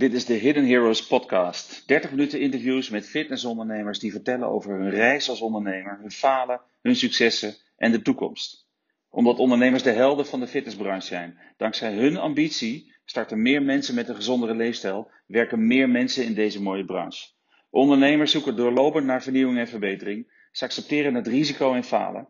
[0.00, 1.82] Dit is de Hidden Heroes podcast.
[1.86, 6.96] 30 minuten interviews met fitnessondernemers die vertellen over hun reis als ondernemer, hun falen, hun
[6.96, 8.66] successen en de toekomst.
[9.10, 11.38] Omdat ondernemers de helden van de fitnessbranche zijn.
[11.56, 16.62] Dankzij hun ambitie starten meer mensen met een gezondere leefstijl, werken meer mensen in deze
[16.62, 17.28] mooie branche.
[17.70, 20.46] Ondernemers zoeken doorlopend naar vernieuwing en verbetering.
[20.52, 22.28] Ze accepteren het risico en falen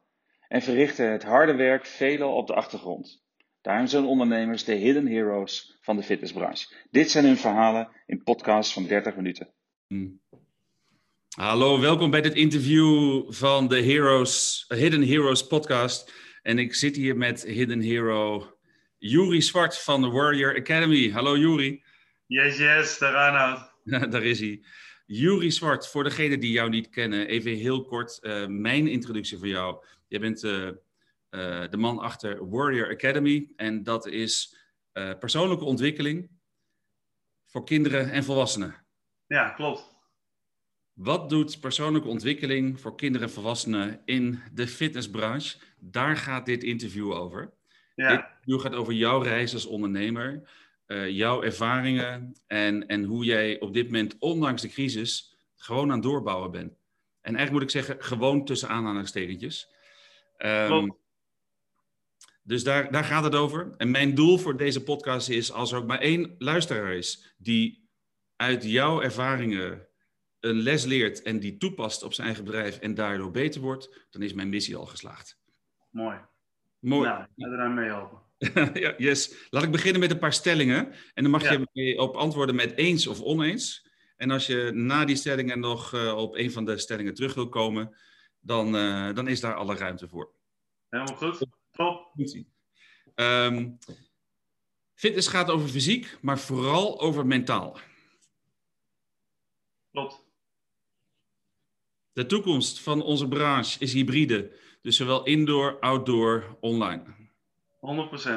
[0.49, 3.23] en verrichten het harde werk veelal op de achtergrond.
[3.61, 6.75] Daarom zijn ondernemers de hidden heroes van de fitnessbranche.
[6.91, 9.53] Dit zijn hun verhalen in podcasts van 30 minuten.
[9.87, 10.21] Hmm.
[11.37, 16.13] Hallo, welkom bij dit interview van de Heroes, Hidden Heroes podcast.
[16.43, 18.55] En ik zit hier met Hidden Hero
[18.99, 21.11] Juri Zwart van de Warrior Academy.
[21.11, 21.83] Hallo Juri.
[22.27, 23.71] Yes, yes, daar aan
[24.11, 24.65] Daar is hij.
[25.07, 29.49] Juri Zwart, voor degenen die jou niet kennen, even heel kort uh, mijn introductie voor
[29.49, 29.85] jou.
[30.09, 30.69] Jij bent uh,
[31.31, 34.59] uh, de man achter Warrior Academy en dat is
[35.19, 36.31] persoonlijke ontwikkeling
[37.47, 38.85] voor kinderen en volwassenen.
[39.27, 39.99] Ja, klopt.
[40.93, 45.59] Wat doet persoonlijke ontwikkeling voor kinderen en volwassenen in de fitnessbranche?
[45.79, 47.53] Daar gaat dit interview over.
[47.95, 48.09] Ja.
[48.09, 50.51] Dit interview gaat over jouw reis als ondernemer.
[50.87, 55.95] Uh, jouw ervaringen en, en hoe jij op dit moment, ondanks de crisis, gewoon aan
[55.95, 56.73] het doorbouwen bent.
[57.21, 59.75] En eigenlijk moet ik zeggen, gewoon tussen aanhalingstekentjes.
[60.39, 60.97] Um,
[62.51, 63.75] dus daar, daar gaat het over.
[63.77, 67.89] En mijn doel voor deze podcast is, als er ook maar één luisteraar is die
[68.37, 69.89] uit jouw ervaringen
[70.41, 74.23] een les leert en die toepast op zijn eigen bedrijf en daardoor beter wordt, dan
[74.23, 75.39] is mijn missie al geslaagd.
[75.91, 76.19] Mooi.
[76.79, 77.09] Mooi.
[77.09, 78.19] Nou, ik ga eraan mee helpen.
[78.83, 79.49] ja, yes.
[79.51, 80.93] Laat ik beginnen met een paar stellingen.
[81.15, 81.65] En dan mag ja.
[81.73, 83.89] je op antwoorden met eens of oneens.
[84.17, 87.49] En als je na die stellingen nog uh, op een van de stellingen terug wil
[87.49, 87.97] komen,
[88.41, 90.33] dan, uh, dan is daar alle ruimte voor.
[90.89, 91.59] Helemaal goed.
[91.73, 92.15] Top.
[93.15, 93.79] Um,
[94.95, 97.79] fitness gaat over fysiek, maar vooral over mentaal.
[99.91, 100.25] Klopt.
[102.13, 104.59] De toekomst van onze branche is hybride.
[104.83, 107.03] Dus zowel indoor, outdoor, online.
[107.81, 108.29] 100%.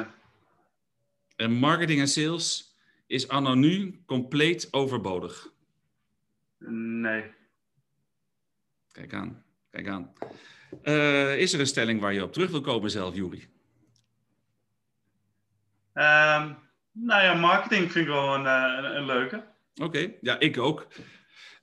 [1.36, 2.76] En marketing en sales
[3.06, 5.52] is anno nu compleet overbodig.
[6.68, 7.24] Nee.
[8.92, 10.12] Kijk aan, kijk aan.
[10.82, 13.48] Uh, is er een stelling waar je op terug wil komen zelf, Juri?
[15.94, 16.56] Um,
[16.92, 19.36] nou ja, marketing vind ik wel een, eh, een, een leuke.
[19.74, 20.18] Oké, okay.
[20.20, 20.86] ja, ik ook.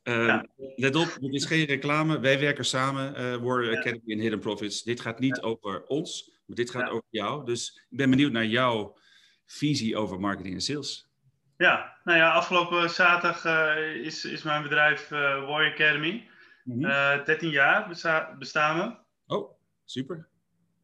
[0.04, 0.46] Uh, ja.
[0.76, 2.20] Let op, dit is geen reclame.
[2.20, 3.80] Wij werken samen, uh, Warrior ja.
[3.80, 4.84] Academy en Hidden Profits.
[4.84, 5.42] Dit gaat niet ja.
[5.42, 7.46] over ons, maar dit gaat over jou.
[7.46, 8.98] Dus ik ben benieuwd naar jouw
[9.46, 11.10] visie over marketing en sales.
[11.58, 16.30] Ja, nou ja, afgelopen zaterdag uh, is, is mijn bedrijf Warrior Academy.
[16.64, 17.26] Mm -hmm.
[17.26, 18.96] 13 jaar besta bestaan we.
[19.36, 19.52] Oh,
[19.86, 20.28] super.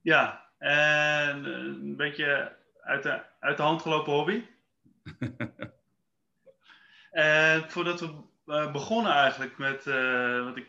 [0.02, 4.44] Ja, en een beetje uit de, uit de hand gelopen hobby.
[7.12, 8.14] en voordat we
[8.46, 9.84] uh, begonnen eigenlijk met
[10.44, 10.68] wat, ik,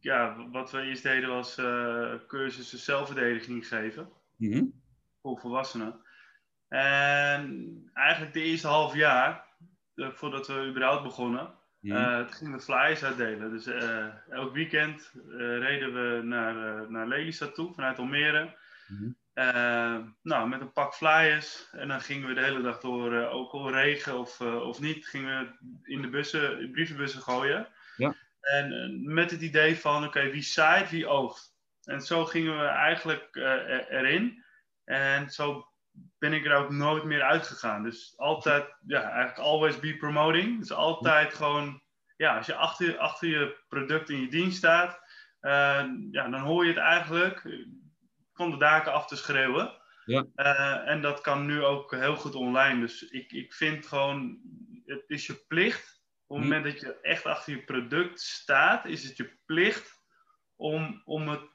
[0.00, 4.82] ja, wat we eerst deden was uh, cursussen zelfverdediging geven mm -hmm.
[5.22, 6.00] voor volwassenen.
[6.68, 9.44] En eigenlijk de eerste half jaar,
[9.94, 11.54] voordat we überhaupt begonnen,
[11.94, 12.18] mm -hmm.
[12.18, 13.50] het ging met flyers uitdelen.
[13.50, 13.66] Dus
[14.30, 18.54] elk weekend reden we naar, naar Lelystad toe vanuit Almere.
[18.88, 19.16] Mm -hmm.
[19.38, 21.68] Uh, nou, met een pak flyers.
[21.72, 24.80] En dan gingen we de hele dag door, uh, ook al regen of, uh, of
[24.80, 27.68] niet, gingen we in de bussen, in brievenbussen gooien.
[27.96, 28.14] Ja.
[28.40, 31.54] En met het idee van, oké, okay, wie zaait, wie oogt.
[31.84, 33.28] En zo gingen we eigenlijk
[33.90, 34.44] erin.
[34.84, 35.68] En zo
[36.18, 37.82] ben ik er ook nooit meer uitgegaan.
[37.82, 40.58] Dus altijd, ja, eigenlijk always be promoting.
[40.58, 41.82] Dus altijd gewoon,
[42.16, 45.00] ja, als je achter, achter je product in je dienst staat,
[46.10, 47.58] ja, dan hoor je het eigenlijk
[48.32, 49.84] van de daken af te schreeuwen.
[50.04, 50.26] Ja.
[50.36, 52.80] Uh, en dat kan nu ook heel goed online.
[52.80, 54.40] Dus ik, ik vind gewoon,
[54.84, 56.04] het is je plicht.
[56.26, 60.02] Op het moment dat je echt achter je product staat, is het je plicht
[60.56, 61.50] om, om het,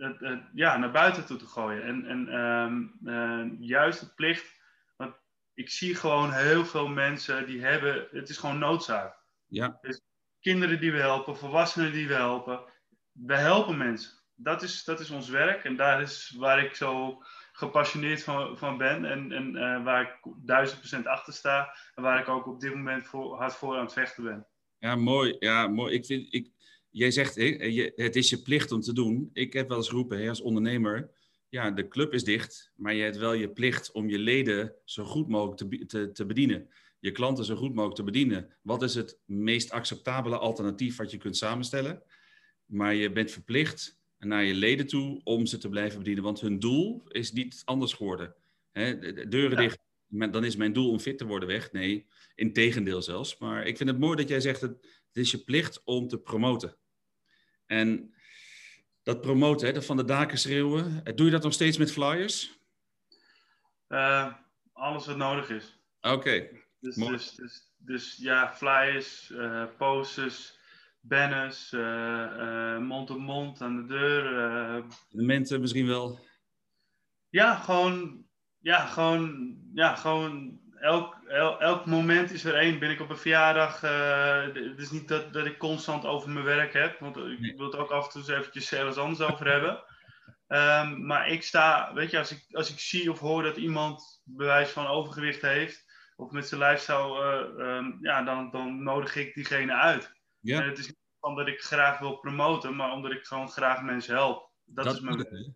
[0.00, 1.82] het, het ja, naar buiten toe te gooien.
[1.82, 4.60] En, en um, uh, juist de plicht,
[4.96, 5.14] want
[5.54, 9.18] ik zie gewoon heel veel mensen die hebben, het is gewoon noodzaak.
[9.46, 9.78] Ja.
[9.80, 10.00] Dus
[10.40, 12.60] kinderen die we helpen, volwassenen die we helpen,
[13.12, 17.22] we helpen mensen dat is, dat is ons werk en daar is waar ik zo
[17.52, 22.20] gepassioneerd van, van ben en, en uh, waar ik duizend procent achter sta en waar
[22.20, 24.46] ik ook op dit moment voor, hard voor aan het vechten ben.
[24.78, 25.36] Ja, mooi.
[25.38, 25.94] Ja, mooi.
[25.94, 26.50] Ik vind, ik,
[26.90, 27.44] jij zegt, hè,
[27.94, 29.30] het is je plicht om te doen.
[29.32, 31.10] Ik heb wel eens geroepen als ondernemer,
[31.50, 35.04] ja, de club is dicht, maar je hebt wel je plicht om je leden zo
[35.04, 36.68] goed mogelijk te, te, te bedienen.
[36.98, 38.48] Je klanten zo goed mogelijk te bedienen.
[38.62, 42.02] Wat is het meest acceptabele alternatief wat je kunt samenstellen?
[42.66, 46.24] Maar je bent verplicht naar je leden toe om ze te blijven bedienen.
[46.24, 48.34] Want hun doel is niet anders geworden.
[48.72, 49.78] De deuren dicht,
[50.08, 51.72] dan is mijn doel om fit te worden weg.
[51.72, 53.38] Nee, in tegendeel zelfs.
[53.38, 54.70] Maar ik vind het mooi dat jij zegt, het,
[55.06, 56.76] het is je plicht om te promoten.
[57.66, 58.14] En
[59.02, 62.58] dat promoten, hè, van de daken schreeuwen, doe je dat nog steeds met flyers?
[63.88, 64.34] Uh,
[64.72, 65.78] alles wat nodig is.
[66.00, 66.48] Oké.
[66.80, 70.58] Dus, dus, dus, dus, ja, flyers, uh, posters,
[71.00, 74.22] banners, uh, mond-op-mond aan de deur.
[75.08, 76.18] de mensen misschien wel?
[77.28, 78.24] Ja, gewoon,
[78.58, 81.16] ja, gewoon, ja, gewoon elk,
[81.58, 82.78] elk moment is er één.
[82.78, 83.80] Ben ik op een verjaardag,
[84.54, 87.76] het is niet dat, dat ik constant over mijn werk heb, want ik wil het
[87.76, 89.84] ook af en toe eens eventjes ergens anders over hebben.
[90.52, 94.22] Um, maar ik sta, weet je, als ik, als ik zie of hoor dat iemand
[94.24, 95.84] bewijs van overgewicht heeft,
[96.16, 100.12] of met zijn lifestyle, uh, um, ja, dan, dan nodig ik diegene uit.
[100.40, 100.60] Ja.
[100.60, 104.14] En het is niet omdat ik graag wil promoten, maar omdat ik gewoon graag mensen
[104.14, 104.50] help.
[104.64, 105.54] Dat, dat is mijn...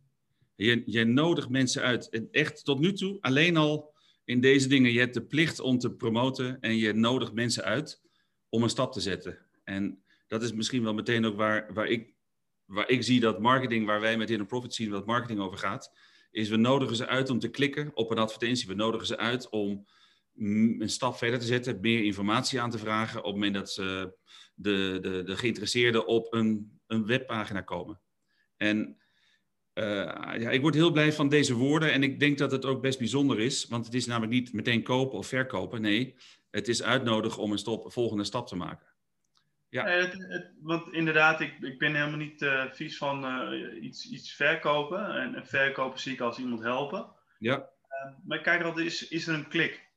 [0.54, 2.28] Je, je nodigt mensen uit.
[2.30, 3.93] Echt tot nu toe, alleen al
[4.24, 8.02] in deze dingen, je hebt de plicht om te promoten en je nodigt mensen uit
[8.48, 9.38] om een stap te zetten.
[9.64, 12.14] En dat is misschien wel meteen ook waar, waar ik
[12.64, 15.92] waar ik zie dat marketing, waar wij met Inner Profit zien wat marketing over gaat,
[16.30, 18.68] is we nodigen ze uit om te klikken op een advertentie.
[18.68, 19.86] We nodigen ze uit om
[20.34, 24.16] een stap verder te zetten, meer informatie aan te vragen op het moment dat ze
[24.54, 28.00] de, de, de geïnteresseerden op een, een webpagina komen.
[28.56, 28.96] En
[29.74, 29.84] uh,
[30.38, 32.98] ja, ik word heel blij van deze woorden en ik denk dat het ook best
[32.98, 35.80] bijzonder is, want het is namelijk niet meteen kopen of verkopen.
[35.80, 36.14] Nee,
[36.50, 38.86] het is uitnodigen om een, stop, volgende stap te maken.
[39.68, 39.86] Ja.
[39.86, 44.32] het, het, want inderdaad, ik, ik ben helemaal niet uh, vies van uh, iets, iets
[44.32, 45.14] verkopen.
[45.14, 47.06] En, en, verkopen zie ik als iemand helpen.
[47.38, 47.56] Ja.
[47.56, 49.88] Uh, maar kijk altijd, is, is er een klik?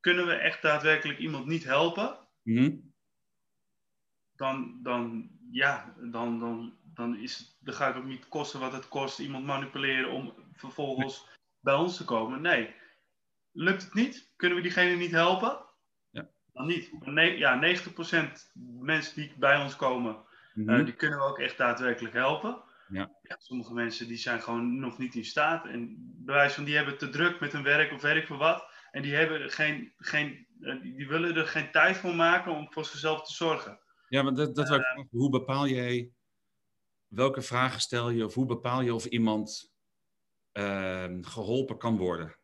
[0.00, 2.18] Kunnen we echt daadwerkelijk iemand niet helpen?
[2.42, 2.92] Mm
[4.42, 8.88] dan, dan, ja, dan, dan, dan, is, dan ga ik ook niet kosten wat het
[8.88, 11.28] kost iemand manipuleren om vervolgens
[11.60, 12.40] bij ons te komen.
[12.40, 12.74] Nee.
[13.52, 14.32] Lukt het niet?
[14.36, 15.70] Kunnen we diegene niet helpen?
[16.52, 17.04] Dan niet.
[17.04, 18.32] Nee, ja, 90%
[18.80, 20.16] mensen die bij ons komen,
[20.54, 20.78] mm -hmm.
[20.78, 22.62] uh, die kunnen we ook echt daadwerkelijk helpen.
[22.88, 23.10] Ja.
[23.22, 23.36] ja.
[23.38, 25.66] sommige mensen die zijn gewoon nog niet in staat.
[25.66, 28.70] En bewijs van die hebben te druk met hun werk of werk voor wat.
[28.90, 32.84] En die, hebben geen, geen, uh, die willen er geen tijd voor maken om voor
[32.84, 33.80] zichzelf te zorgen.
[34.08, 34.78] Ja, maar dat, dat uh,
[35.10, 36.10] hoe bepaal jij,
[37.14, 39.74] welke vragen stel je of hoe bepaal je of iemand
[40.52, 42.36] ehm, geholpen kan worden?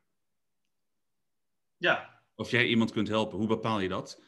[1.76, 3.38] Ja, of jij iemand kunt helpen.
[3.38, 4.22] Hoe bepaal je dat?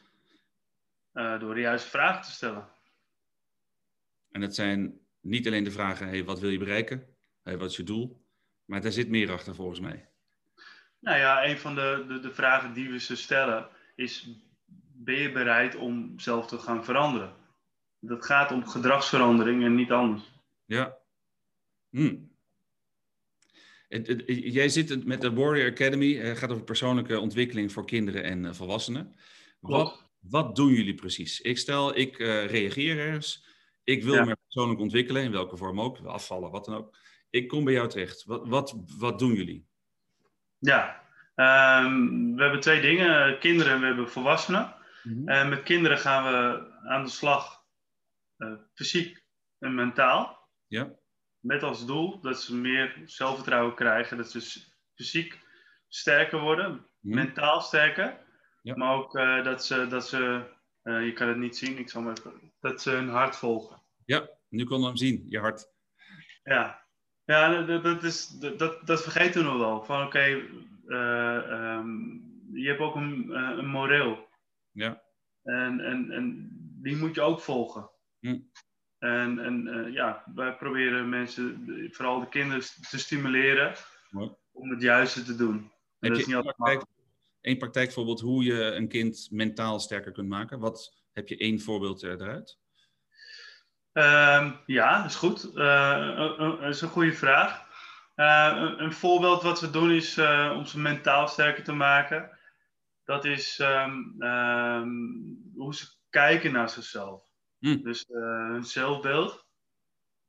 [1.13, 2.69] Uh, door de juiste vragen te stellen.
[4.31, 7.15] En het zijn niet alleen de vragen, hey, wat wil je bereiken?
[7.43, 8.25] Hey, wat is je doel?
[8.65, 10.09] Maar daar zit meer achter volgens mij.
[10.99, 14.29] Nou ja, een van de, de, de vragen die we ze stellen is,
[14.93, 17.35] ben je bereid om zelf te gaan veranderen?
[18.03, 20.23] Dat gaat om gedragsverandering en niet anders.
[20.65, 20.97] Ja.
[21.89, 22.15] Hm.
[24.25, 28.53] Jij zit met de Warrior Academy, het gaat over persoonlijke ontwikkeling voor kinderen en eh,
[28.53, 29.15] volwassenen.
[29.59, 31.41] Wat, wat doen jullie precies?
[31.41, 33.45] Ik stel, ik uh, reageer ergens.
[33.83, 36.97] Ik wil me persoonlijk ontwikkelen, in welke vorm ook, afvallen, wat dan ook.
[37.29, 38.23] Ik kom bij jou terecht.
[38.25, 39.65] Wat, wat, wat doen jullie?
[40.59, 41.01] Ja,
[41.35, 44.75] um, we hebben twee dingen: kinderen en we hebben volwassenen.
[45.03, 45.27] Mm -hmm.
[45.27, 47.60] En met kinderen gaan we aan de slag,
[48.73, 49.23] fysiek
[49.59, 50.49] en mentaal.
[50.67, 50.99] Ja
[51.41, 54.63] met als doel dat ze meer zelfvertrouwen krijgen, dat ze
[54.95, 55.39] fysiek
[55.87, 58.17] sterker worden, mentaal sterker,
[58.61, 58.75] ja.
[58.75, 60.43] maar ook uh, dat ze, dat ze
[60.83, 63.81] uh, je kan het niet zien, ik zal maar even, dat ze hun hart volgen.
[64.05, 65.73] Ja, nu kon we hem zien, je hart.
[66.43, 66.85] Ja,
[67.23, 69.83] ja dat, dat, is, dat, dat vergeten we wel.
[69.83, 70.31] Van oké, okay,
[70.85, 74.27] uh, um, je hebt ook een, een moreel.
[74.71, 75.03] Ja.
[75.43, 76.49] En, en, en
[76.81, 77.89] die moet je ook volgen.
[78.21, 78.39] Hm.
[78.99, 83.73] En, en uh, ja, wij proberen mensen, vooral de kinderen, te stimuleren
[84.09, 84.31] Mooi.
[84.51, 85.71] om het juiste te doen.
[85.99, 86.83] Heb je een, praktijk,
[87.41, 90.59] een praktijkvoorbeeld hoe je een kind mentaal sterker kunt maken?
[90.59, 92.59] Wat, heb je één voorbeeld eruit?
[93.93, 95.51] Um, ja, dat is goed.
[95.55, 97.69] Uh, dat is een goede vraag.
[98.15, 100.17] Een, een, voorbeeld wat we doen is
[100.53, 102.39] om ze mentaal sterker te maken.
[103.03, 107.30] Dat is um, um, hoe ze kijken naar zichzelf.
[107.61, 107.81] Hm.
[107.83, 109.45] Dus uh, hun zelfbeeld.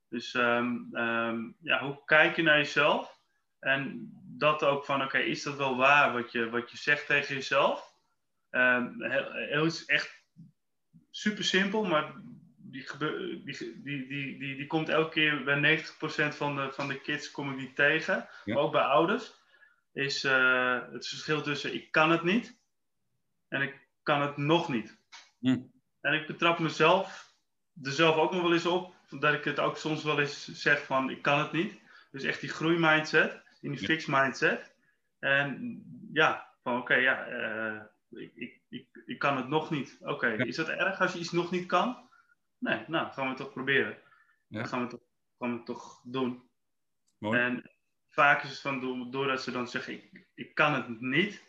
[0.09, 3.21] Dus um, um, ja, hoe kijk je naar jezelf?
[3.59, 7.35] En dat ook van, oké, is dat wel waar wat je, wat je zegt tegen
[7.35, 7.95] jezelf?
[8.51, 10.23] Um, heel, is echt
[11.11, 12.13] super simpel, maar
[12.57, 17.01] die, die, die, die, die, die komt elke keer bij 90% van de, van de
[17.01, 18.29] kids kom ik die tegen.
[18.45, 18.57] Ja.
[18.57, 19.41] ook bij ouders.
[19.93, 22.59] Is uh, het verschil tussen ik kan het niet
[23.49, 24.99] en ik kan het nog niet.
[25.39, 25.61] Hm.
[26.03, 27.33] En ik betrap mezelf
[27.83, 30.85] er zelf ook nog wel eens op, dat ik het ook soms wel eens zeg
[30.85, 31.81] van ik kan het niet.
[32.11, 34.75] Dus echt die groeimindset, in die fix mindset.
[35.19, 35.83] En
[36.13, 37.27] ja, van oké, ja,
[38.09, 39.99] ik, ik, ik, ik, kan het nog niet.
[40.01, 42.09] Oké, is dat erg als je iets nog niet kan?
[42.59, 43.99] Nee, nou, gaan we het toch proberen.
[44.47, 44.59] Ja.
[44.59, 45.01] Dan gaan we, toch,
[45.39, 46.51] gaan we het toch doen.
[47.19, 47.41] Mooi.
[47.41, 47.71] En
[48.09, 51.43] vaak is het van, doordat ze dan zeggen, ik, ik kan het niet,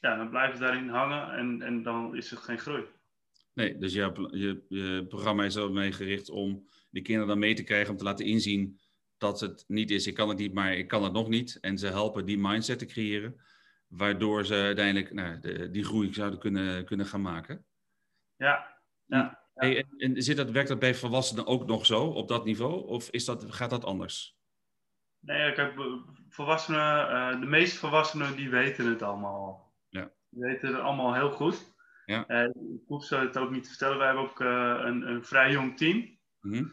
[0.00, 2.84] ja, dan blijven ze daarin hangen en, en dan is er geen groei.
[3.60, 7.54] Nee, dus je, je, je programma is er mee gericht om de kinderen dan mee
[7.54, 8.80] te krijgen, om te laten inzien
[9.18, 11.58] dat het niet is, ik kan het niet, maar ik kan het nog niet.
[11.60, 13.40] En ze helpen die mindset te creëren,
[13.88, 17.64] waardoor ze uiteindelijk nou, de, die groei zouden kunnen, kunnen gaan maken.
[18.36, 18.76] Ja,
[19.06, 19.38] ja.
[19.54, 22.86] Hey, en, en zit dat, werkt dat bij volwassenen ook nog zo, op dat niveau?
[22.86, 24.36] Of is dat, gaat dat anders?
[25.18, 25.74] Nee, kijk,
[26.28, 29.72] volwassenen, uh, de meeste volwassenen die weten het allemaal.
[29.88, 30.10] Ja.
[30.28, 31.69] Die weten het allemaal heel goed.
[32.10, 32.24] Ja.
[32.28, 33.98] Uh, ik hoef ze het ook niet te vertellen.
[33.98, 36.18] Wij hebben ook uh, een, een, vrij jong team.
[36.40, 36.72] Mm -hmm.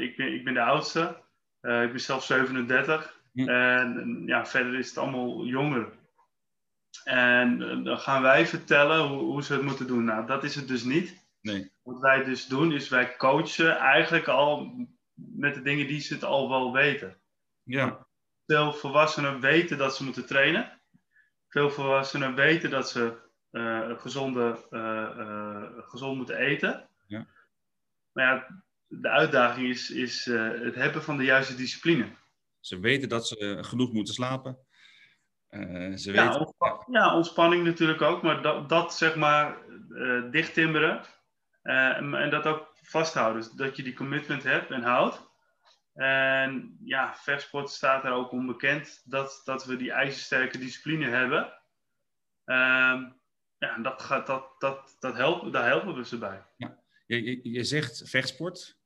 [0.00, 1.22] ik, ben, ik ben de oudste.
[1.60, 3.20] ik ben zelf 37.
[3.32, 3.48] Mm.
[3.48, 5.92] En ja, verder is het allemaal jonger.
[7.04, 10.04] En dan gaan wij vertellen hoe, hoe, ze het moeten doen.
[10.04, 11.26] Nou, dat is het dus niet.
[11.40, 11.70] Nee.
[11.82, 14.72] Wat wij dus doen, is wij coachen eigenlijk al
[15.14, 17.16] met de dingen die ze het al wel weten.
[17.62, 18.06] Ja.
[18.46, 20.80] Veel volwassenen weten dat ze moeten trainen.
[21.48, 23.24] Veel volwassenen weten dat ze
[23.98, 26.88] gezonde, uh, uh, gezond moeten eten.
[27.06, 27.26] Ja.
[28.12, 32.08] Maar ja, de uitdaging is, is het hebben van de juiste discipline.
[32.60, 34.58] Ze weten dat ze genoeg moeten slapen.
[35.94, 36.40] ze ja, weten...
[36.40, 39.56] ontspanning, ja, ontspanning natuurlijk ook, maar dat, dat zeg maar
[40.30, 41.00] dichttimmeren
[41.62, 43.42] en, en dat ook vasthouden.
[43.42, 45.24] Dus dat je die commitment hebt en houdt.
[45.94, 51.52] En ja, vechtsport staat er ook onbekend dat, dat we die ijzersterke discipline hebben.
[52.44, 53.20] Um,
[53.58, 56.44] ja, dat gaat, dat, dat, dat helpen, daar helpen we ze bij.
[56.56, 56.78] Ja.
[57.06, 58.78] Je, je, je zegt vechtsport.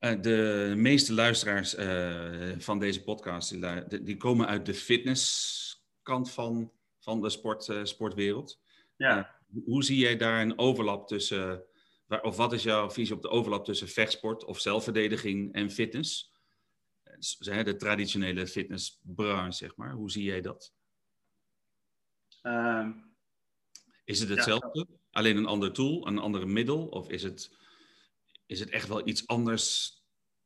[0.00, 6.72] Uh, de meeste luisteraars uh, van deze podcast die, die, komen uit de fitnesskant van,
[6.98, 8.60] van de sport, uh, sportwereld.
[8.96, 9.40] Ja.
[9.64, 11.64] hoe zie jij daar een overlap tussen
[12.20, 16.32] of wat is jouw visie op de overlap tussen vechtsport of zelfverdediging en fitness?
[17.44, 19.92] De traditionele fitnessbranche, zeg maar.
[19.92, 20.74] Hoe zie jij dat?
[22.42, 23.11] Um,
[24.04, 24.86] is het hetzelfde?
[24.88, 24.96] Ja.
[25.10, 26.86] Alleen een ander tool, een andere middel?
[26.86, 27.56] Of is het,
[28.46, 29.96] is het echt wel iets anders?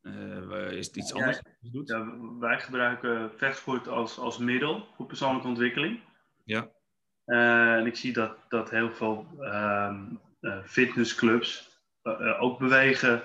[0.02, 1.40] Uh, is het iets ja, anders?
[1.84, 6.00] Ja, wij gebruiken vechtsport als, als middel voor persoonlijke ontwikkeling.
[6.44, 6.70] Ja.
[7.26, 11.80] Uh, en ik zie dat, dat heel veel um, uh, fitnessclubs
[12.38, 13.22] ook bewegen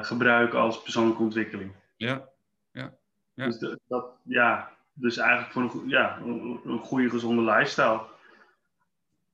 [0.00, 1.72] gebruiken als persoonlijke ontwikkeling.
[1.96, 2.28] Ja,
[2.72, 2.94] ja.
[3.34, 3.46] ja.
[3.46, 8.00] Dus, dat, ja, dus eigenlijk voor een, ja, een, een goede, gezonde lifestyle.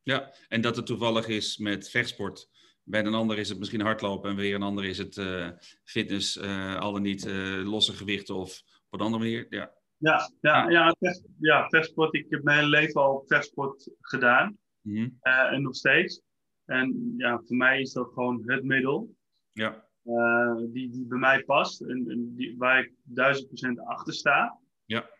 [0.06, 2.48] Ja, en dat het toevallig is met vechtsport.
[2.82, 5.48] Bij een ander is het misschien hardlopen en weer een ander is het uh,
[5.84, 9.46] fitness, uh, al dan niet uh, losse gewichten of op een andere manier.
[9.48, 12.14] Ja, ja, ja, ja, vecht, ja vechtsport.
[12.14, 15.18] Ik heb mijn hele leven al vechtsport gedaan mm -hmm.
[15.52, 16.22] en nog steeds.
[16.64, 19.14] En ja, voor mij is dat gewoon het middel.
[19.52, 19.88] Ja.
[20.72, 24.58] Die, die bij mij past en, en die, waar ik duizend procent achter sta.
[24.84, 25.10] Ja.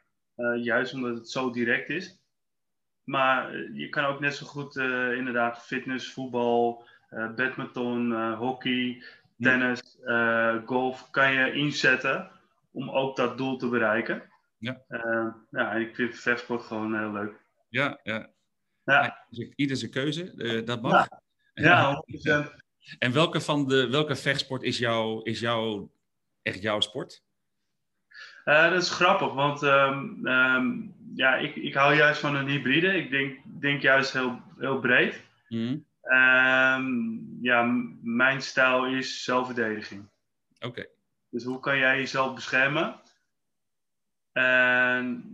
[0.62, 2.18] Juist omdat het zo direct is.
[3.06, 6.84] Maar je kan ook net zo goed uh, inderdaad fitness, voetbal,
[7.36, 9.02] badminton, hockey,
[9.38, 9.98] tennis,
[10.64, 12.30] golf kan je inzetten
[12.70, 14.22] om ook dat doel te bereiken.
[14.58, 14.82] Ja.
[15.50, 17.32] ja, en ik vind vechtsport gewoon heel leuk.
[17.68, 18.30] Ja, ja.
[18.84, 19.26] ja.
[19.54, 20.92] Ieder zijn keuze, dat mag.
[20.92, 21.20] Ja.
[21.54, 22.04] Ja,
[22.50, 22.64] 100%.
[22.98, 25.88] En welke van de welke vechtsport is, jou, is jou,
[26.42, 27.24] echt jouw sport?
[28.46, 32.96] Uh, dat is grappig, want um, um, ja, ik, ik hou juist van een hybride.
[32.96, 35.20] Ik denk, denk juist heel, heel breed.
[35.48, 35.84] Mm.
[36.02, 37.62] Um, ja,
[38.02, 40.08] mijn stijl is zelfverdediging.
[40.56, 40.66] Oké.
[40.66, 40.88] Okay.
[41.30, 43.00] Dus hoe kan jij jezelf beschermen?
[44.32, 45.24] En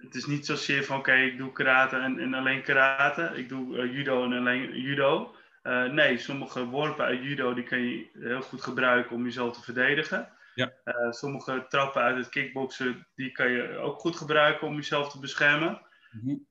[0.00, 3.32] het is niet zozeer van oké, okay, ik doe karate en, en, alleen karate.
[3.34, 5.34] Ik doe uh, judo en alleen judo.
[5.62, 9.62] Uh, nee, sommige worpen uit judo die kan je heel goed gebruiken om jezelf te
[9.62, 10.28] verdedigen.
[10.54, 10.72] Ja.
[10.84, 15.18] Uh, sommige trappen uit het kickboksen die kan je ook goed gebruiken om jezelf te
[15.18, 15.80] beschermen.
[16.10, 16.46] Mm-hmm.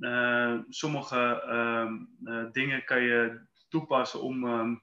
[0.00, 2.08] Um, sommige um,
[2.52, 4.82] dingen kan je toepassen om, um,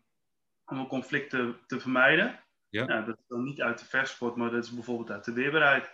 [0.66, 2.40] om een conflict te, te vermijden.
[2.70, 2.86] Ja.
[2.86, 5.92] Nou, dat is dan niet uit de vechtsport, maar dat is bijvoorbeeld uit de weerbaarheid.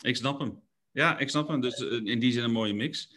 [0.00, 0.62] Ik snap hem.
[0.90, 1.60] Ja, ik snap hem.
[1.60, 3.16] Dus in die zin een mooie mix.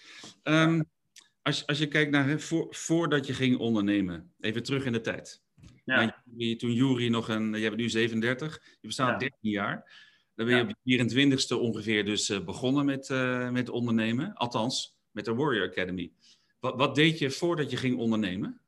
[1.41, 5.45] Als, als je kijkt naar voor, voordat je ging ondernemen, even terug in de tijd.
[5.86, 6.24] Ja.
[6.58, 9.18] toen Jury nog een, je bent nu 37, je bestaat ja.
[9.18, 10.04] 13 jaar.
[10.36, 14.34] Dan ben je op je 24ste ongeveer dus uh, begonnen met, uh, met ondernemen.
[14.34, 16.12] Althans, met de Warrior Academy.
[16.60, 18.62] Wat, wat deed je voordat je ging ondernemen?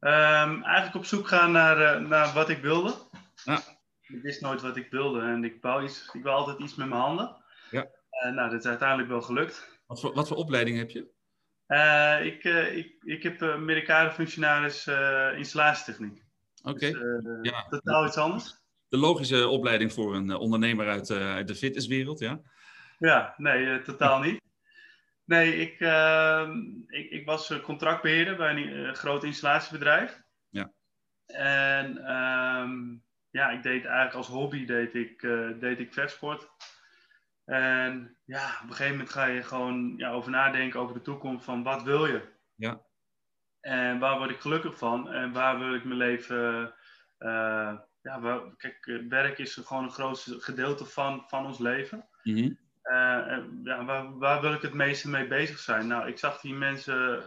[0.00, 2.94] Um, eigenlijk op zoek gaan naar, uh, naar wat ik wilde.
[3.44, 3.62] Ja.
[4.00, 6.88] Ik wist nooit wat ik wilde en ik wou, iets, ik wou altijd iets met
[6.88, 7.36] mijn handen.
[7.70, 7.86] Ja.
[8.34, 9.80] nou, dat is uiteindelijk wel gelukt.
[9.86, 11.14] Wat voor, wat voor opleiding heb je?
[12.24, 12.44] Ik,
[12.74, 14.86] ik, ik heb uh, functionaris
[15.36, 16.22] installatietechniek.
[16.62, 16.90] Oké.
[16.90, 17.66] Dus, ja.
[17.68, 18.64] Totaal iets anders.
[18.88, 22.40] De logische opleiding voor een ondernemer uit, uit de fitnesswereld, ja?
[22.98, 24.40] Ja, nee, totaal niet.
[25.24, 30.20] Nee, ik, ehm, ik, ik, was contractbeheerder bij een groot installatiebedrijf.
[30.48, 30.72] Ja.
[31.26, 32.96] En ehm,
[33.30, 35.94] ja, ik deed eigenlijk als hobby deed ik, uh, deed ik.
[37.46, 41.44] En ja, op een gegeven moment ga je gewoon ja, over nadenken over de toekomst
[41.44, 42.22] van wat wil je?
[42.54, 42.80] Ja.
[43.60, 45.12] En waar word ik gelukkig van?
[45.12, 46.74] En waar wil ik mijn leven...
[47.18, 52.08] Uh, ja, waar, kijk, werk is gewoon een groot gedeelte van, van ons leven.
[52.22, 52.58] Mm
[53.62, 55.86] ja, waar, waar, wil ik het meeste mee bezig zijn?
[55.86, 57.24] Nou, ik zag die mensen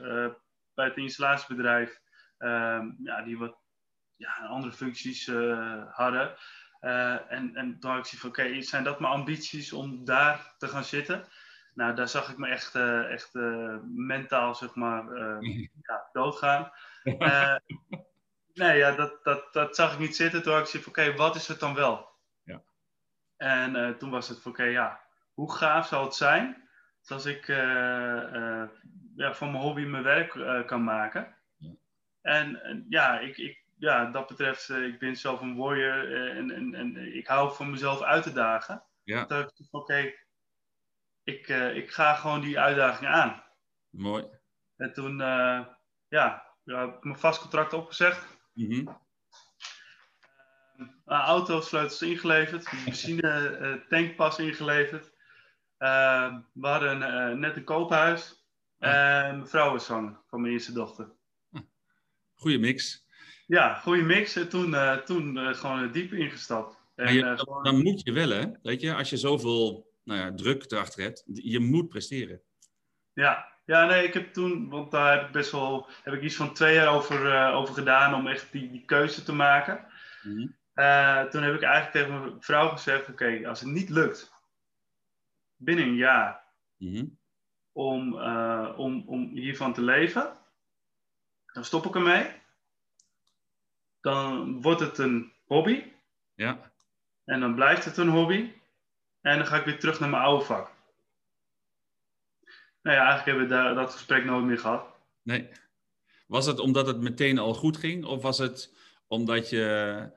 [0.73, 2.01] bij het installatiebedrijf,
[2.37, 3.57] ehm, ja, die wat
[4.15, 5.31] ja, andere functies
[5.89, 6.35] hadden.
[6.81, 10.53] Uh, en, en toen had ik zoiets van, oké, zijn dat mijn ambities om daar
[10.57, 11.27] te gaan zitten?
[11.73, 13.33] Nou, daar zag ik me echt, uh, echt
[13.83, 15.17] mentaal, zeg maar,
[15.87, 16.71] ja, doodgaan.
[18.53, 20.43] nee, ja, dat, dat, dat zag ik niet zitten.
[20.43, 22.09] Toen had ik zoiets van, oké, wat is het dan wel?
[22.43, 22.61] Ja.
[23.37, 25.01] En toen was het van, oké, ja,
[25.33, 26.69] hoe gaaf zou het zijn
[27.07, 27.47] als ik
[29.15, 31.37] ja, van mijn hobby mijn werk kan maken?
[32.21, 36.51] En ja, ik, ik, ja, dat betreft, uh, ik ben zelf een warrior uh, en,
[36.51, 38.83] en, en ik hou van mezelf uit te dagen.
[39.03, 39.25] Ja.
[39.25, 40.13] Dat ik oké,
[41.23, 43.43] ik, uh, ik ga gewoon die uitdaging aan.
[43.89, 44.25] Mooi.
[44.75, 48.37] En toen, ja, ja, heb ik mijn vast contract opgezegd.
[48.53, 49.01] Mm -hmm.
[51.05, 55.11] auto, sleutels ingeleverd, benzine, tankpas ingeleverd.
[56.53, 58.47] we hadden net een koophuis.
[58.77, 61.11] En mijn vrouw was zwanger van mijn eerste dochter.
[62.33, 63.07] Goeie mix.
[63.49, 64.35] Ja, goede mix.
[64.35, 66.79] En toen, uh, toen uh, gewoon diep ingestapt.
[66.95, 68.45] En, je, uh, Dan moet je wel, hè?
[68.61, 72.41] Weet je, als je zoveel nou ja, druk erachter hebt, je moet presteren.
[73.13, 76.35] Ja, ja, nee, ik heb toen, want daar heb ik best wel, heb ik iets
[76.35, 79.85] van twee jaar over, over gedaan om echt die, die keuze te maken.
[80.23, 81.29] Mm -hmm.
[81.29, 84.31] toen heb ik eigenlijk tegen mijn vrouw gezegd: Oké, als het niet lukt
[85.55, 86.43] binnen een jaar
[86.77, 87.17] mm -hmm.
[87.71, 88.19] om,
[88.75, 90.33] om, om hiervan te leven,
[91.53, 92.37] dan stop ik ermee
[94.01, 95.83] dan wordt het een hobby.
[96.35, 96.71] Ja.
[97.25, 98.51] En dan blijft het een hobby.
[99.21, 100.71] En dan ga ik weer terug naar mijn oude vak.
[102.81, 104.85] Nou ja, eigenlijk hebben we daar, dat gesprek nooit meer gehad.
[105.21, 105.49] Nee.
[106.27, 108.05] Was het omdat het meteen al goed ging?
[108.05, 108.73] Of was het
[109.07, 110.11] omdat je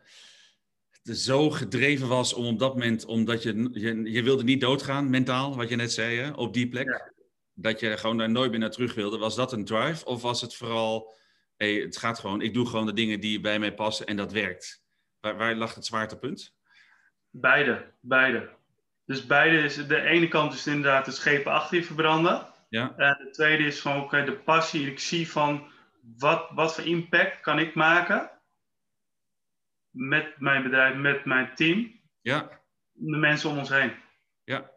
[1.03, 5.57] zo gedreven was om op dat moment, omdat je, je, je wilde niet doodgaan mentaal,
[5.57, 7.12] wat je net zei, hè, op die plek, ja.
[7.55, 9.18] dat je gewoon daar nooit meer naar terug wilde.
[9.18, 10.05] Was dat een drive?
[10.05, 11.14] Of was het vooral
[11.62, 14.33] hey, het gaat gewoon, ik doe gewoon de dingen die bij mij passen en dat
[14.33, 14.85] werkt.
[15.20, 16.55] Waar, waar lag het zwaartepunt?
[17.31, 18.51] Beide, beide.
[19.05, 22.46] Dus beide is, de ene kant is inderdaad de schepen achter je verbranden.
[22.68, 22.96] Ja.
[22.96, 24.90] En de tweede is van, oké, de passie.
[24.90, 25.70] Ik zie van,
[26.18, 28.31] wat, wat voor impact kan ik maken
[29.90, 32.01] met mijn bedrijf, met mijn team.
[32.20, 32.61] Ja.
[32.92, 33.92] De mensen om ons heen.
[34.44, 34.70] Ja.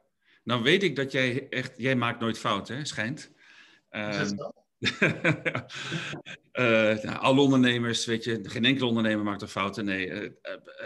[0.43, 3.33] Nou weet ik dat jij echt, jij maakt nooit fout, hè, schijnt.
[3.89, 4.64] Is dat Um, zo?
[4.79, 5.61] Uh,
[7.27, 9.85] alle ondernemers, weet je, geen enkele ondernemer maakt er fouten.
[9.85, 10.29] Nee, uh, uh,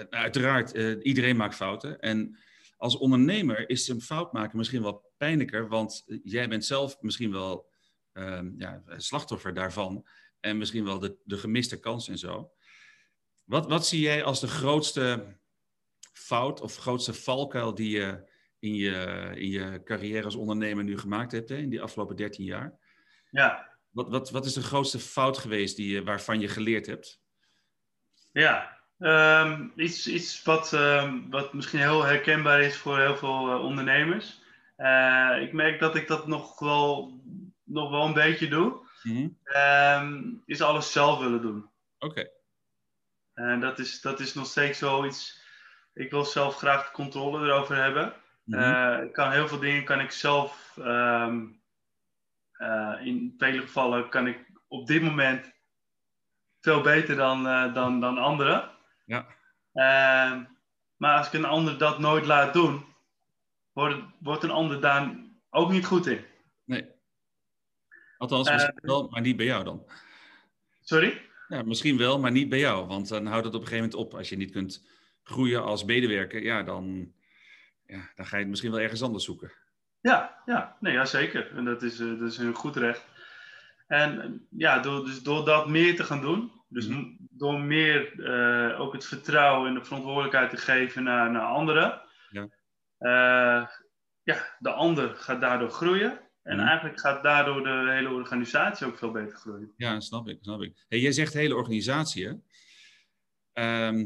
[0.10, 0.71] uiteraard,
[1.04, 1.99] iedereen maakt fouten.
[1.99, 2.38] En
[2.78, 7.69] als ondernemer is een fout maken misschien wel pijnlijker, want jij bent zelf misschien wel
[8.13, 10.08] ehm, ja, slachtoffer daarvan.
[10.39, 12.52] En misschien wel de, de gemiste kans en zo.
[13.45, 15.38] Wat, wat zie jij als de grootste
[16.13, 18.28] fout of grootste valkuil die je
[18.60, 22.45] in je, in je carrière als ondernemer nu gemaakt hebt, hè, in die afgelopen 13
[22.45, 22.80] jaar?
[23.30, 27.21] Ja, wat, wat, wat is de grootste fout geweest die waarvan je geleerd hebt?
[28.32, 33.63] Ja, um, iets, iets wat, um, wat misschien heel herkenbaar is voor heel veel uh,
[33.63, 34.41] ondernemers.
[34.78, 37.19] Uh, ik merk dat ik dat nog wel,
[37.63, 38.88] nog wel een beetje doe.
[39.04, 39.38] Mm -hmm.
[40.04, 41.69] um, is alles zelf willen doen.
[41.99, 42.06] Oké.
[42.06, 42.32] Okay.
[43.34, 45.41] En dat is, dat is nog steeds wel iets.
[45.93, 48.13] Ik wil zelf graag de controle erover hebben.
[48.43, 48.97] Mm -hmm.
[48.99, 50.78] uh, ik kan heel veel dingen kan ik zelf
[53.04, 55.54] in vele gevallen kan ik op dit moment
[56.62, 58.69] veel beter dan, uh, dan, dan anderen.
[59.06, 59.28] Ja.
[59.74, 60.43] Uh,
[60.95, 62.86] maar als ik een ander dat nooit laat doen,
[63.72, 65.15] wordt, wordt een ander daar
[65.50, 66.26] ook niet goed in.
[66.63, 66.86] Nee.
[68.17, 69.86] Althans, misschien wel, maar niet bij jou dan.
[70.82, 71.22] Sorry?
[71.48, 72.88] Ja, misschien wel, maar niet bij jou.
[72.88, 74.17] Want dan houdt het op een gegeven moment op.
[74.17, 74.88] Als je niet kunt
[75.24, 77.13] groeien als medewerker, ja, dan,
[77.86, 79.52] ja, dan ga je het misschien wel ergens anders zoeken.
[80.02, 81.58] Ja, ja, nee, ja zeker.
[81.58, 83.06] En dat is, uh, dat is een goed recht.
[83.88, 87.18] En ja, door, dus door dat meer te gaan doen, dus mm.
[87.20, 92.48] door meer uh, ook het vertrouwen en de verantwoordelijkheid te geven naar, naar anderen, ja.
[93.00, 93.68] Uh,
[94.24, 96.20] ja, de ander gaat daardoor groeien.
[96.44, 96.68] En mhm.
[96.68, 99.74] eigenlijk gaat daardoor de hele organisatie ook veel beter groeien.
[99.78, 100.38] Ja, snap ik.
[100.42, 100.86] Snap ik.
[100.88, 102.34] Hey, jij zegt hele organisatie, hè?
[103.54, 104.06] Ehm,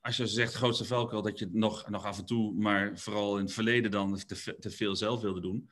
[0.00, 3.44] als je zegt grootste valkuil dat je nog, nog af en toe, maar vooral in
[3.44, 5.70] het verleden dan te, te veel zelf wilde doen.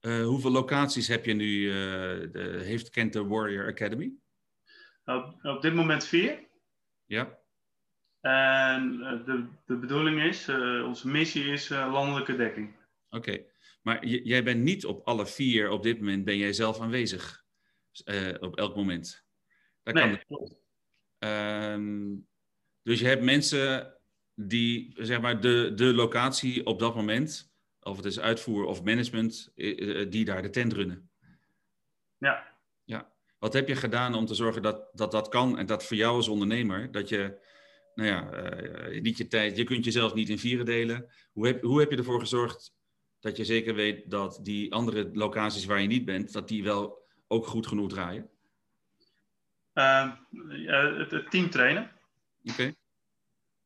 [0.00, 1.72] Uh, hoeveel locaties heb je nu, uh,
[2.32, 4.12] de, heeft kent de Warrior Academy?
[5.04, 6.48] Op, op dit moment vier.
[7.04, 7.38] Ja.
[8.20, 10.48] En uh, de, de bedoeling is,
[10.84, 12.74] onze missie is landelijke dekking.
[13.10, 13.44] Oké,
[13.82, 17.40] maar jij bent niet op alle vier op dit moment, ben jij zelf aanwezig?
[18.40, 19.24] op elk moment?
[19.82, 20.60] Dat nee, kan klopt.
[21.18, 22.26] Um,
[22.82, 23.94] dus je hebt mensen
[24.34, 29.52] die, zeg maar, de, de locatie op dat moment, of het is uitvoer of management,
[29.54, 31.10] eh, eh, die daar de tent runnen.
[32.18, 32.58] Ja.
[32.84, 33.12] Ja.
[33.38, 36.14] Wat heb je gedaan om te zorgen dat dat, dat kan en dat voor jou
[36.16, 37.38] als ondernemer, dat je,
[37.94, 38.50] nou ja,
[38.90, 41.10] uh, niet je tijd, je kunt jezelf niet in vieren delen.
[41.32, 42.74] Hoe heb, hoe heb je ervoor gezorgd
[43.20, 47.06] dat je zeker weet dat die andere locaties waar je niet bent, dat die wel
[47.28, 48.30] ook goed genoeg draaien?
[49.74, 50.12] Uh,
[50.98, 51.90] het, het team trainen.
[52.50, 52.74] Oké.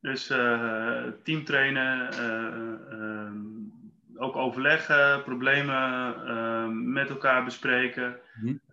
[0.00, 8.20] Dus uh, team trainen, uh, uh, ook overleggen, problemen met elkaar bespreken.
[8.40, 8.64] Mm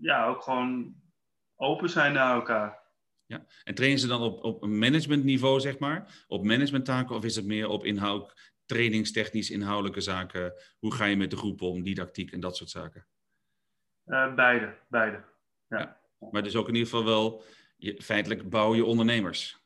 [0.00, 0.94] ja, ook gewoon
[1.56, 2.82] open zijn naar elkaar.
[3.26, 3.46] Ja.
[3.64, 6.24] En trainen ze dan op, op een managementniveau, zeg maar?
[6.26, 10.52] Op managementtaken of is het meer op inhoud, trainingstechnisch inhoudelijke zaken?
[10.78, 13.06] Hoe ga je met de groep om, didactiek en dat soort zaken?
[14.34, 15.24] beide, beide.
[15.68, 15.78] Ja.
[15.78, 16.00] ja.
[16.30, 17.42] Maar dus ook in ieder geval wel
[17.84, 19.62] je, feitelijk bouw je ondernemers.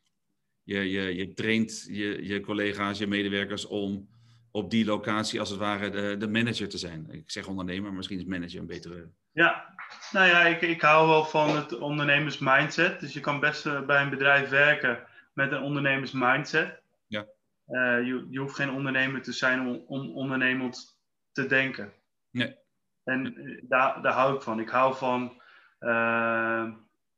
[0.62, 4.08] Je, je, je traint je, je collega's, je medewerkers om
[4.50, 7.10] op die locatie als het ware de, de manager te zijn.
[7.10, 9.08] Ik zeg ondernemer, maar misschien is manager een betere.
[9.32, 9.74] Ja,
[10.12, 13.00] nou ja, ik, ik hou wel van het ondernemers mindset.
[13.00, 16.80] Dus je kan best eh, bij een bedrijf werken met een ondernemers mindset.
[17.06, 17.26] Ja.
[17.68, 21.00] Uh, je, je hoeft geen ondernemer te zijn om, om ondernemend
[21.32, 21.92] te denken.
[22.30, 22.56] Nee.
[23.04, 24.60] En eh, daar, daar hou ik van.
[24.60, 25.42] Ik hou van
[25.80, 26.68] uh,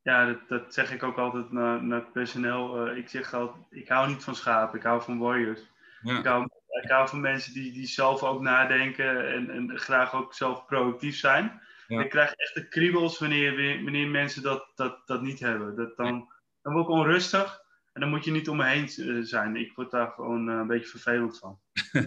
[0.03, 2.87] ja, dat, dat, zeg ik ook altijd naar, naar het personeel.
[2.87, 5.61] Uh, ik zeg altijd, ik hou niet van schapen, ik hou van warriors.
[6.01, 6.17] Ja.
[6.17, 6.43] Ik, hou,
[6.81, 11.17] ik hou van mensen die, die zelf ook nadenken en, en graag ook zelf productief
[11.17, 11.61] zijn.
[11.87, 12.01] Ja.
[12.01, 15.75] Ik krijg echt de kriebels wanneer, wanneer mensen dat, dat, dat niet hebben.
[15.75, 17.61] Dat dan, dan word ik onrustig
[17.93, 19.55] en dan moet je niet om me heen eh, zijn.
[19.55, 21.59] Ik word daar gewoon uh, een beetje vervelend van.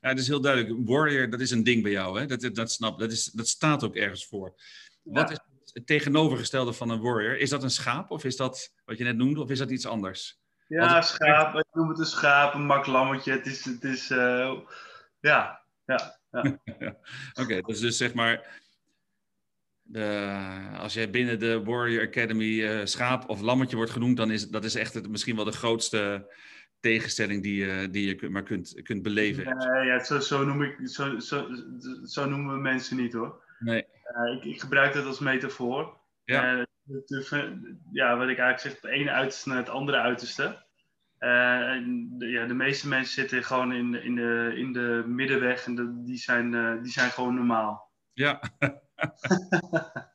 [0.00, 0.88] ja, dat is heel duidelijk.
[0.88, 2.26] Warrior, dat is een ding bij jou, hè?
[2.26, 4.54] Dat, dat, snap, dat, is, dat staat ook ergens voor.
[5.02, 5.38] Wat is
[5.78, 7.38] het tegenovergestelde van een warrior.
[7.38, 9.86] Is dat een schaap of is dat wat je net noemde of is dat iets
[9.86, 10.40] anders?
[10.68, 11.54] Ja, schaap.
[11.54, 13.32] Ik noem het een schaap, een maklammetje.
[13.32, 14.58] Het is, het is uh,
[15.20, 16.18] ja, ja.
[16.30, 16.58] ja.
[17.42, 18.66] Oké, is dus zeg maar...
[19.90, 20.38] De,
[20.78, 24.64] als jij binnen de Warrior Academy uh, schaap of lammetje wordt genoemd, dan is dat
[24.64, 26.32] is echt het, misschien wel de grootste
[26.80, 29.44] tegenstelling die, uh, die je maar kunt, kunt beleven.
[29.44, 31.48] Ja, ja zo, zo, noem ik, zo, zo,
[32.04, 33.42] zo noemen we mensen niet hoor.
[33.58, 33.86] Nee.
[34.16, 36.00] Uh, ik, ik, gebruik dat als metafoor.
[36.24, 36.66] Ja.
[36.84, 40.66] De, ja, wat ik eigenlijk zeg, het ene uiterste naar het andere uiterste.
[41.18, 41.84] Uh,
[42.18, 46.02] de, ja, de meeste mensen zitten gewoon in, in, de, in de middenweg en de,
[46.04, 47.92] die, zijn, die zijn gewoon normaal.
[48.12, 48.40] Ja.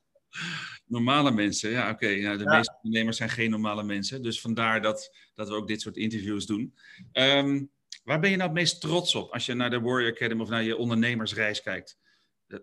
[0.85, 2.05] normale mensen, ja, oké.
[2.05, 2.21] Okay.
[2.21, 4.21] Nou, de meeste ondernemers zijn geen normale mensen.
[4.21, 6.75] Dus vandaar dat, dat we ook dit soort interviews doen.
[7.13, 7.71] Um,
[8.03, 10.49] waar ben je nou het meest trots op als je naar de Warrior Academy of
[10.49, 11.99] naar je ondernemersreis kijkt?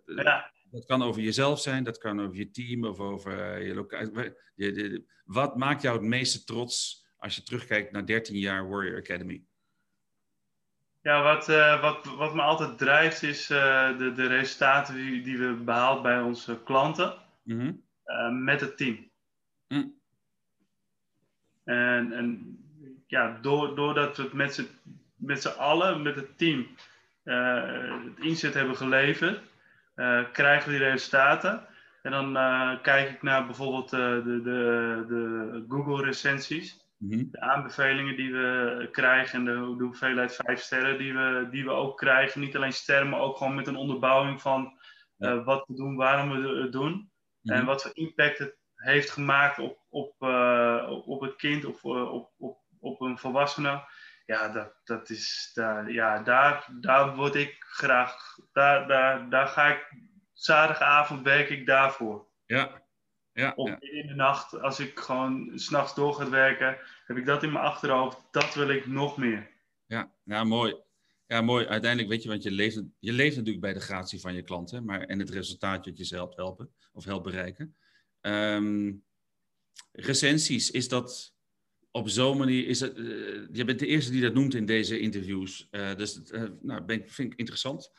[0.04, 0.52] Ja.
[0.70, 5.06] Dat kan over jezelf zijn, dat kan over je team of over eh, je locatie.
[5.24, 9.44] Wat maakt jou het meeste trots als je terugkijkt naar 13 jaar Warrior Academy?
[11.02, 15.38] Ja, wat, uh, wat, wat me altijd drijft is uh, de, de resultaten die, die
[15.38, 17.88] we behaald bij onze klanten mm
[18.32, 19.10] met het team.
[19.68, 19.94] Mm.
[21.64, 22.58] En, en
[23.06, 24.68] ja, door, doordat we het
[25.16, 26.66] met z'n allen, met het team,
[27.22, 29.49] het inzet hebben geleverd,
[30.32, 31.68] krijgen we die resultaten.
[32.02, 36.88] En dan uh, kijk ik naar bijvoorbeeld uh, de, de, de Google recensies.
[36.96, 37.28] Mm-hmm.
[37.30, 41.70] De aanbevelingen die we krijgen en de, de, hoeveelheid vijf sterren die we, die we
[41.70, 42.40] ook krijgen.
[42.40, 44.78] Niet alleen sterren, maar ook gewoon met een onderbouwing van
[45.16, 45.42] ja.
[45.42, 46.90] wat we doen, waarom we het doen.
[46.90, 47.60] Mm-hmm.
[47.60, 50.14] En wat voor impact het heeft gemaakt op, op,
[51.06, 53.82] op het kind of op, op, op een volwassene
[54.30, 59.66] ja, dat, dat is, daar, ja, daar, daar word ik graag, daar, daar, daar ga
[59.66, 59.94] ik,
[60.32, 62.26] zaterdagavond werk ik daarvoor.
[62.46, 62.82] Ja,
[63.32, 63.52] ja.
[63.54, 67.52] Of in de nacht, als ik gewoon s'nachts door ga werken, heb ik dat in
[67.52, 69.50] mijn achterhoofd, dat wil ik nog meer.
[69.86, 70.76] Ja, ja mooi.
[71.26, 71.66] Ja, mooi.
[71.66, 74.84] Uiteindelijk weet je, want je leeft, je leeft natuurlijk bij de gratie van je klanten,
[74.84, 77.76] maar en het resultaat dat je ze helpt helpen of helpt bereiken.
[78.20, 79.04] Um,
[79.92, 81.34] recensies, is dat
[81.90, 82.96] op zo'n manier is het.
[83.52, 85.68] je bent de eerste die dat noemt in deze interviews.
[85.70, 86.20] dus
[86.60, 87.92] nou, ben, vind ik interessant.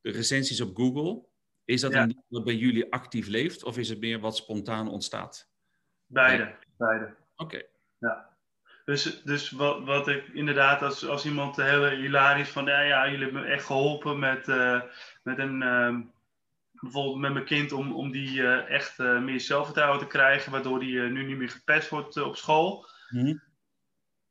[0.00, 1.26] De recensies op Google.
[1.64, 5.50] Is dat een wat bij jullie actief leeft of is het meer wat spontaan ontstaat?
[6.06, 7.14] Beide, beide.
[7.36, 7.62] Oké.
[7.98, 8.36] Ja.
[8.84, 13.24] Dus, dus wat, wat ik inderdaad, als, als iemand heel hilarisch van, ja, ja, jullie
[13.24, 14.80] hebben me echt geholpen met, uh,
[15.22, 15.96] met een, uh,
[16.72, 21.00] bijvoorbeeld met mijn kind om, om die uh, echt meer zelfvertrouwen te krijgen, waardoor die
[21.00, 22.86] nu niet meer gepest wordt op school.
[23.10, 23.46] Mm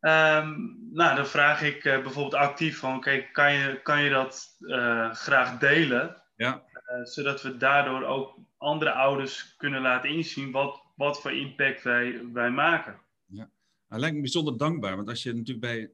[0.02, 4.56] Um, nou, dan vraag ik bijvoorbeeld actief van, kijk, kan je, kan je dat
[5.12, 6.22] graag delen?
[6.36, 6.64] Ja.
[7.04, 12.50] zodat we daardoor ook andere ouders kunnen laten inzien wat, wat voor impact wij, wij
[12.50, 13.00] maken.
[13.26, 13.50] Ja.
[13.88, 15.92] Het lijkt me bijzonder dankbaar, want als je natuurlijk bij,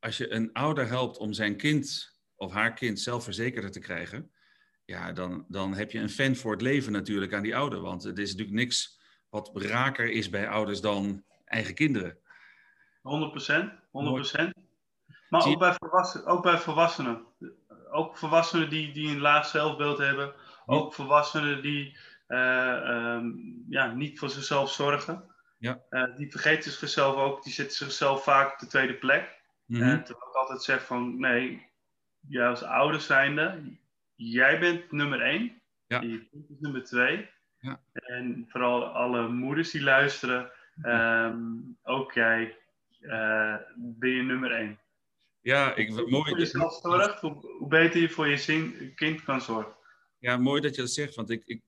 [0.00, 4.30] als je een ouder helpt om zijn kind of haar kind zelfverzekerder te krijgen,
[4.84, 7.80] ja, dan, dan heb je een fan voor het leven natuurlijk aan die ouder.
[7.80, 12.16] Want het is natuurlijk niks wat raker is bij ouders dan eigen kinderen.
[12.16, 12.20] 100%,
[13.92, 14.50] 100%.
[15.28, 17.24] Maar ook bij, volwassenen, ook bij volwassenen.
[17.90, 20.34] Ook volwassenen die, die een laag zelfbeeld hebben.
[20.66, 25.24] Ook volwassenen die uh, um, ja, niet voor zichzelf zorgen.
[25.58, 25.80] Ja.
[25.90, 29.38] Uh, die vergeten zichzelf ook, die zetten zichzelf vaak op de tweede plek.
[29.66, 30.04] Mm -hmm.
[30.04, 31.66] terwijl ik altijd zeg van nee,
[32.28, 33.76] jij als ouder zijnde,
[34.14, 35.62] jij bent nummer één.
[35.86, 36.00] Ja.
[36.00, 37.30] Je kind is nummer twee.
[37.58, 37.80] Ja.
[37.92, 40.50] En vooral alle moeders die luisteren,
[40.82, 42.56] um, ook jij
[43.00, 44.80] uh, ben je nummer één.
[45.40, 46.28] Ja, ik, hoe mooi.
[46.28, 49.76] Voor jezelf zorgt, hoe, hoe, beter je voor je zin, kind kan zorgen.
[50.18, 51.62] Ja, mooi dat je dat zegt, want ik, ik,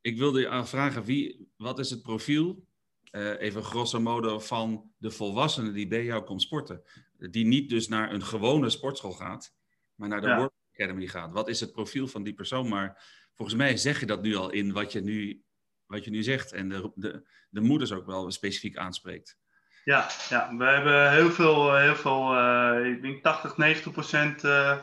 [0.00, 2.66] ik wilde je aanvragen, wie, wat is het profiel
[3.14, 6.82] uh, even grosso modo van de volwassene die bij jou komt sporten.
[7.16, 9.54] Die niet dus naar een gewone sportschool gaat,
[9.94, 10.36] maar naar de ja.
[10.36, 11.32] Work Academy gaat.
[11.32, 12.68] Wat is het profiel van die persoon?
[12.68, 15.42] Maar volgens mij zeg je dat nu al in wat je nu,
[15.86, 16.52] wat je nu zegt.
[16.52, 19.38] En de, de, de moeders ook wel specifiek aanspreekt.
[19.84, 24.82] Ja, ja, we hebben heel veel, heel veel uh, ik denk 80, 90 procent uh,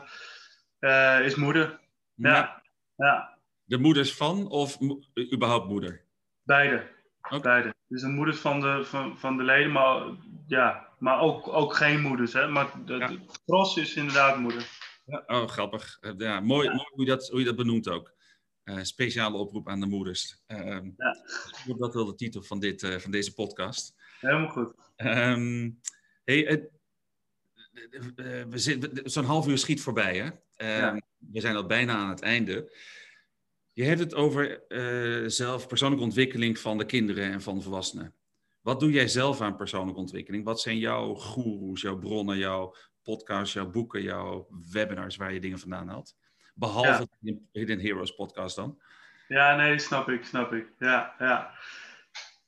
[0.80, 1.80] uh, is moeder.
[2.14, 2.30] Ja.
[2.30, 2.62] ja.
[2.96, 3.38] ja.
[3.64, 4.78] De moeders van of
[5.32, 6.04] überhaupt moeder?
[6.42, 6.90] Beide.
[7.22, 7.40] Okay.
[7.40, 7.74] Beide.
[7.88, 10.02] Dus de moeders van de, van, van de leden, maar,
[10.46, 12.32] ja, maar ook, ook geen moeders.
[12.32, 12.48] Hè?
[12.48, 13.06] Maar de, ja.
[13.06, 14.66] de gros is inderdaad moeder.
[15.04, 15.98] Ja, oh, grappig.
[16.16, 18.14] Ja, mooi, mooi hoe, je dat, hoe je dat benoemt ook.
[18.64, 20.42] Uh, speciale oproep aan de moeders.
[20.48, 20.58] Uh,
[20.96, 21.16] ja.
[21.78, 23.94] Dat wel de titel van, dit, uh, van deze podcast.
[24.20, 24.74] Helemaal goed.
[24.96, 25.80] Um,
[26.24, 26.70] hey,
[28.48, 30.30] we zitten, zo'n half uur schiet voorbij, hè?
[30.78, 31.00] Ja.
[31.18, 32.76] We zijn al bijna aan het einde.
[33.72, 34.62] Je hebt het over
[35.30, 38.14] zelf persoonlijke ontwikkeling van de kinderen en van de volwassenen.
[38.60, 40.44] Wat doe jij zelf aan persoonlijke ontwikkeling?
[40.44, 45.58] Wat zijn jouw goeroes, jouw bronnen, jouw podcasts, jouw boeken, jouw webinars waar je dingen
[45.58, 46.16] vandaan haalt?
[46.52, 47.06] Behalve ja.
[47.18, 48.80] de Hidden Heroes podcast dan.
[49.28, 50.68] Ja, nee, snap ik, snap ik.
[50.78, 51.54] Ja, ja.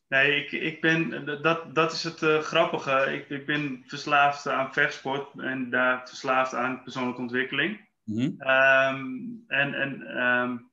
[0.08, 3.12] Nee, ik, ik ben, dat, dat is het uh, grappige.
[3.14, 7.88] Ik, ik ben verslaafd aan vechtsport en daar verslaafd aan persoonlijke ontwikkeling.
[8.04, 8.48] Mm -hmm.
[8.48, 10.72] um, en en um,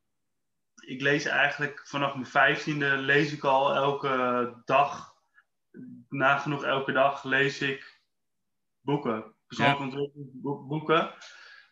[0.85, 5.13] ik lees eigenlijk vanaf mijn vijftiende lees ik al elke dag,
[6.09, 8.01] nagenoeg elke dag lees ik
[8.81, 9.35] boeken.
[9.47, 10.09] Persoonlijke ja.
[10.67, 11.13] boeken.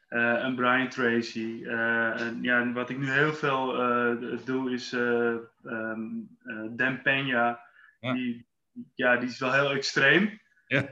[0.09, 1.59] Uh, en Brian Tracy.
[1.61, 6.37] Uh, en ja, wat ik nu heel veel uh, doe is um,
[6.71, 7.59] Dan Peña.
[7.99, 8.13] Ja.
[8.13, 8.47] Die,
[8.95, 10.41] ja, die is wel heel extreem.
[10.67, 10.87] Ja.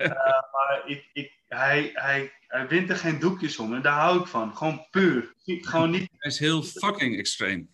[0.51, 3.73] maar ik, ik, hij, hij, hij wint er geen doekjes om.
[3.73, 4.56] En daar hou ik van.
[4.58, 5.34] Gewoon puur.
[5.43, 6.10] Gewoon niet...
[6.17, 7.69] Hij is heel fucking extreem.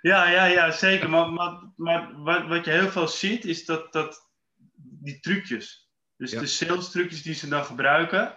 [0.00, 1.10] Ja, ja, ja, zeker.
[1.10, 4.30] Maar, maar, maar wat, wat je heel veel ziet, is dat, dat
[4.76, 5.90] die trucjes.
[6.16, 6.40] Dus ja.
[6.40, 8.34] de sales trucjes die ze dan gebruiken.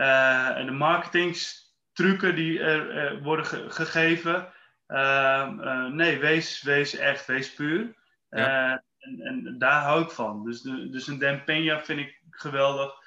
[0.00, 4.52] Uh, en de marketingstrucken die er, worden ge gegeven.
[4.88, 7.94] Uh, uh, nee, wees, wees echt, wees puur.
[8.30, 8.82] Ja.
[8.98, 10.44] En, en, daar hou ik van.
[10.44, 12.98] Dus, de, dus een Dan Peña vind ik geweldig.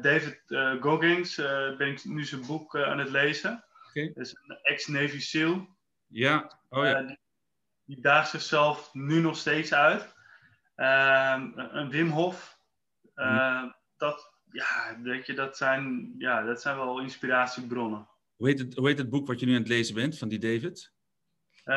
[0.00, 0.42] David
[0.80, 1.34] Goggins
[1.78, 3.64] ben ik nu zijn boek aan het lezen.
[3.88, 4.12] Okay.
[4.14, 5.68] Dat is een ex-Navy SEAL.
[6.06, 7.02] Ja, oh ja.
[7.02, 7.18] Die,
[7.84, 10.14] die daagt zichzelf nu nog steeds uit.
[10.76, 12.58] Uh, een Wim Hof.
[13.14, 13.74] Uh, mm.
[13.96, 18.08] Dat, ja, weet je, dat, zijn, ja, dat zijn wel inspiratiebronnen.
[18.36, 20.28] Hoe heet, het, hoe heet het boek wat je nu aan het lezen bent van
[20.28, 20.92] die David?
[21.64, 21.74] Uh,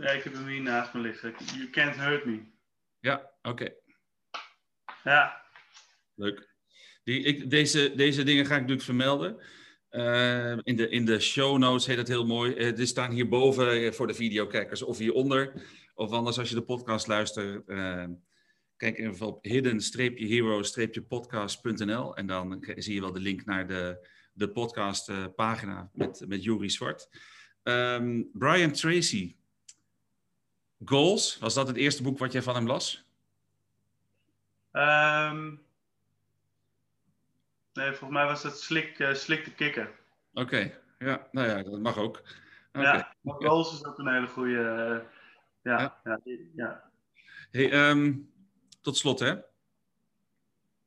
[0.00, 1.34] ja, ik heb hem hier naast me liggen.
[1.54, 2.40] You Can't Hurt Me.
[3.00, 3.48] Ja, oké.
[3.48, 3.76] Okay.
[5.04, 5.42] Ja.
[6.14, 6.56] Leuk.
[7.04, 9.40] Die, ik, deze, deze dingen ga ik natuurlijk vermelden.
[9.90, 12.54] Uh, in, de, in de show notes heet dat heel mooi.
[12.54, 15.52] Uh, er staan hierboven uh, voor de videokijkers of hieronder.
[15.94, 17.66] Of anders als je de podcast luistert,
[18.78, 25.90] kijk even op hidden-hero-podcast.nl en dan zie je wel de link naar de, de podcastpagina
[25.92, 27.08] met, met Jury Zwart.
[27.62, 29.36] Um, Brian Tracy,
[30.84, 33.06] Goals, was dat het eerste boek wat jij van hem las?
[34.72, 35.62] Um,
[37.72, 39.98] nee, volgens mij was dat slik, uh, slik de kikker.
[40.32, 42.22] Oké, ja, nou ja, dat mag ook.
[42.72, 42.96] Okay.
[42.96, 44.52] Ja, maar Goals is ook een hele goede.
[44.52, 44.98] Uh,
[45.62, 46.04] ja, ja.
[46.04, 46.20] ja,
[46.54, 46.90] ja.
[47.50, 48.36] Hey, um,
[48.88, 49.34] tot slot, hè?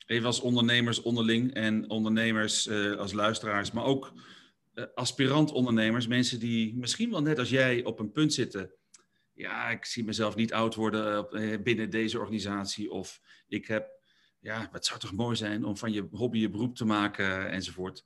[0.06, 4.14] Even als ondernemers onderling en ondernemers uh, als luisteraars, maar ook
[4.74, 8.72] uh, aspirant ondernemers, mensen die misschien wel net als jij op een punt zitten.
[9.34, 12.92] Ja, ik zie mezelf niet oud worden uh, binnen deze organisatie.
[12.92, 13.90] Of ik heb,
[14.40, 18.06] ja, het zou toch mooi zijn om van je hobby je beroep te maken enzovoort.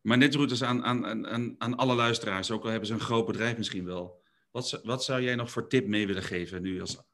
[0.00, 3.26] Maar net routes aan, aan, aan, aan alle luisteraars, ook al hebben ze een groot
[3.26, 4.22] bedrijf misschien wel.
[4.50, 7.11] Wat, wat zou jij nog voor tip mee willen geven nu als,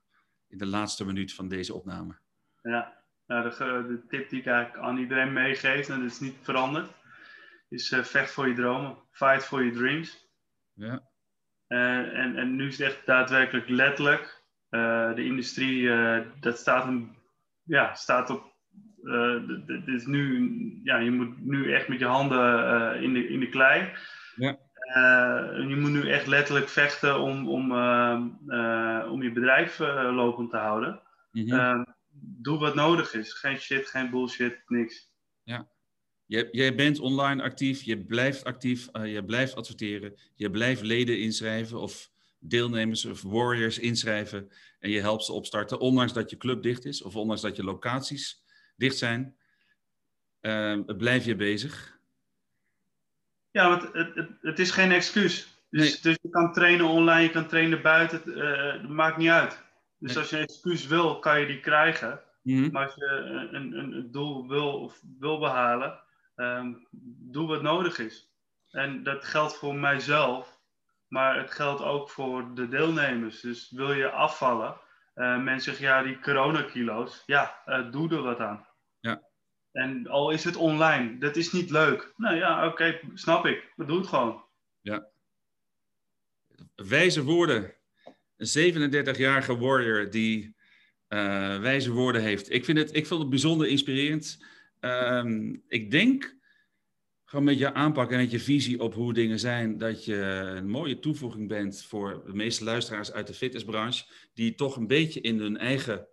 [0.48, 2.16] in de laatste minuut van deze opname?
[2.62, 2.92] Ja,
[3.26, 6.90] nou, de, de, tip die ik eigenlijk aan iedereen meegeef, en dat is niet veranderd,
[7.68, 8.96] is uh, vecht voor je dromen.
[9.10, 10.28] Fight for your dreams.
[10.74, 11.02] Ja.
[11.68, 14.42] Uh, en, en nu is het echt daadwerkelijk letterlijk.
[14.70, 15.90] Uh, de industrie,
[16.40, 17.16] dat staat, een,
[17.62, 18.54] ja, staat op.
[19.66, 23.48] dit is nu, ja, je moet nu echt met je handen in, de, in de
[23.48, 23.92] klei.
[24.36, 24.58] Ja.
[25.68, 27.72] Je moet nu echt letterlijk vechten om, om,
[29.10, 31.00] om je bedrijf lopend te houden.
[31.32, 33.32] Mm -hmm doe wat nodig is.
[33.32, 35.10] Geen shit, geen bullshit, niks.
[35.42, 35.68] Ja.
[36.26, 41.80] Jij, jij bent online actief, je blijft actief, je blijft adverteren, je blijft leden inschrijven
[41.80, 46.84] of deelnemers of warriors inschrijven en je helpt ze opstarten, ondanks dat je club dicht
[46.84, 48.42] is of ondanks dat je locaties
[48.76, 49.36] dicht zijn.
[50.40, 51.97] Uh, blijf je bezig.
[53.58, 55.62] Ja, want het, het, het is geen excuus.
[55.70, 59.62] Dus, dus, je kan trainen online, je kan trainen buiten, het uh, maakt niet uit.
[59.98, 62.20] Dus als je een excuus wil, kan je die krijgen.
[62.42, 62.70] Mhm.
[62.72, 66.00] Maar als je een, een, een, doel wil, of wil behalen,
[66.36, 66.86] um,
[67.30, 68.32] doe wat nodig is.
[68.70, 70.60] En dat geldt voor mijzelf,
[71.08, 73.40] maar het geldt ook voor de deelnemers.
[73.40, 74.76] Dus wil je afvallen,
[75.14, 78.66] uh, mensen zeggen ja, die coronakilo's, ja, uh, doe er wat aan.
[79.72, 82.12] En al is het online, dat is niet leuk.
[82.16, 83.72] Nou ja, oké, snap ik.
[83.76, 84.44] We doen het gewoon.
[84.80, 85.06] Ja.
[86.74, 87.74] Wijze woorden
[88.38, 90.56] een 37-jarige warrior die
[91.08, 92.52] uh, wijze woorden heeft.
[92.52, 94.44] Ik vind het, ik vind het bijzonder inspirerend.
[94.80, 96.36] Um, ik denk,
[97.24, 100.16] gewoon met je aanpak en met je visie op hoe dingen zijn, dat je
[100.56, 104.04] een mooie toevoeging bent voor de meeste luisteraars uit de fitnessbranche,
[104.34, 106.08] die toch een beetje in hun eigen,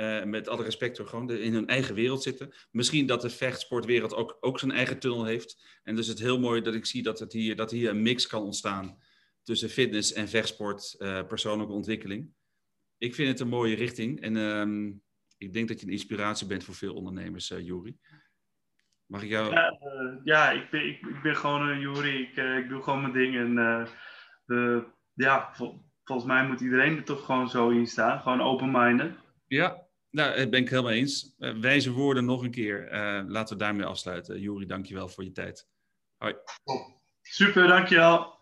[0.00, 2.52] uh, met alle respect, gewoon in hun eigen wereld zitten.
[2.70, 5.78] Misschien dat de vechtsportwereld ook, ook zijn eigen tunnel heeft.
[5.82, 8.26] En dus het heel mooi dat ik zie dat, het hier, dat hier een mix
[8.26, 8.98] kan ontstaan
[9.42, 12.30] tussen fitness en vechtsport, uh, persoonlijke ontwikkeling.
[12.98, 15.02] Ik vind het een mooie richting en um,
[15.38, 17.98] ik denk dat je een inspiratie bent voor veel ondernemers, uh, Juri.
[19.06, 19.52] Mag ik jou...
[19.52, 19.78] Ja,
[20.24, 22.22] ja ik, ben, ik, ik, ben gewoon een Juri.
[22.22, 23.36] Ik, ik doe gewoon mijn ding.
[23.36, 23.88] En
[25.14, 28.20] ja, vol, volgens mij moet iedereen er toch gewoon zo in staan.
[28.20, 29.12] Gewoon open-minded.
[29.46, 31.34] Ja, nou, dat ben ik helemaal eens.
[31.38, 32.88] Eh, wijze woorden nog een keer.
[32.88, 34.40] Eh, laten we daarmee afsluiten.
[34.40, 35.66] Jori, dankjewel voor je tijd.
[36.16, 36.34] Hoi.
[37.22, 38.36] Super, dankjewel.